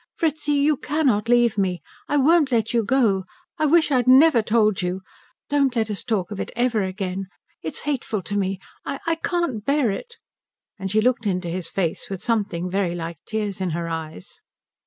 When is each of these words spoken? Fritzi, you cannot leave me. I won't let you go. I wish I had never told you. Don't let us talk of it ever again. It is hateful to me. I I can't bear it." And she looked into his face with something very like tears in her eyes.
Fritzi, 0.17 0.53
you 0.53 0.77
cannot 0.77 1.29
leave 1.29 1.59
me. 1.59 1.79
I 2.07 2.17
won't 2.17 2.51
let 2.51 2.73
you 2.73 2.83
go. 2.83 3.25
I 3.59 3.67
wish 3.67 3.91
I 3.91 3.97
had 3.97 4.07
never 4.07 4.41
told 4.41 4.81
you. 4.81 5.01
Don't 5.47 5.75
let 5.75 5.91
us 5.91 6.03
talk 6.03 6.31
of 6.31 6.39
it 6.39 6.49
ever 6.55 6.81
again. 6.81 7.27
It 7.61 7.75
is 7.75 7.79
hateful 7.81 8.23
to 8.23 8.35
me. 8.35 8.57
I 8.83 8.99
I 9.05 9.13
can't 9.13 9.63
bear 9.63 9.91
it." 9.91 10.15
And 10.79 10.89
she 10.89 11.01
looked 11.01 11.27
into 11.27 11.49
his 11.49 11.69
face 11.69 12.09
with 12.09 12.19
something 12.19 12.67
very 12.67 12.95
like 12.95 13.17
tears 13.27 13.61
in 13.61 13.69
her 13.77 13.87
eyes. 13.89 14.41